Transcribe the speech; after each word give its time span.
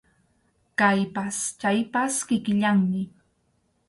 Kaypas 0.81 1.37
chaypas 1.59 2.15
kikillanmi. 2.31 3.01